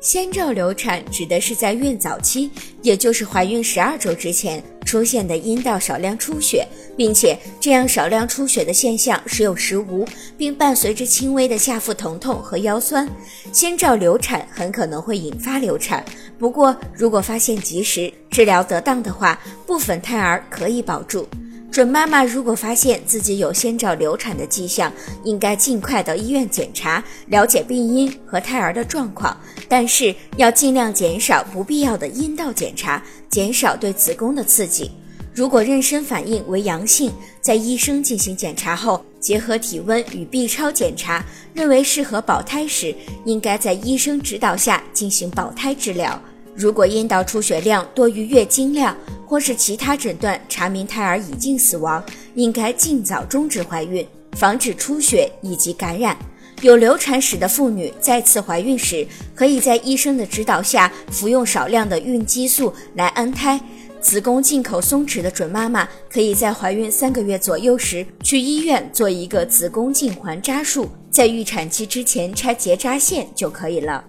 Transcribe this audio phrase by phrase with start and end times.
[0.00, 6.66] 先兆流产指的是在孕早期，也就是怀孕十二周之前出现的阴道少量出血，
[6.96, 10.06] 并且这样少量出血的现象时有时无，
[10.38, 13.06] 并伴随着轻微的下腹疼痛和腰酸。
[13.52, 16.02] 先兆流产很可能会引发流产，
[16.38, 21.28] 不过如果发现及时、治疗得当的话，部分胎儿可以保住。
[21.70, 24.92] 准妈妈如果发现自己有先兆流产的迹象，
[25.22, 29.36] 应该尽快到医院检查，了解病因和胎儿的状况。
[29.68, 34.90] 但是要尽量减少不必要的阴道检查，减少对子宫的刺激。
[35.32, 41.24] 如果妊娠反应为阳性，在医生进行检查后，结合体温与 B 超检查，
[41.54, 42.92] 认为适合保胎时，
[43.24, 46.20] 应该在医生指导下进行保胎治疗。
[46.56, 48.94] 如果阴道出血量多于月经量，
[49.30, 56.18] 或是其他诊断查明胎儿已经死亡，应该尽早终止怀孕，防止出血以及感染。
[56.62, 63.60] 有流产史的妇女再次怀孕时，可以在医生的指导下服用少量的孕激素来安胎。
[64.00, 74.04] 子宫进口松弛的准妈妈，可以在怀孕三个月左右时去医院做一个子宫颈环扎术，在预产期之前拆结扎线就可以了。